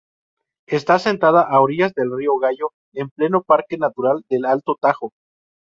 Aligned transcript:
Está 0.65 0.95
asentada 0.95 1.43
a 1.43 1.61
orillas 1.61 1.93
del 1.93 2.09
río 2.17 2.35
Gallo, 2.39 2.73
en 2.95 3.11
pleno 3.11 3.43
parque 3.43 3.77
natural 3.77 4.25
del 4.31 4.45
Alto 4.45 4.75
Tajo. 4.81 5.13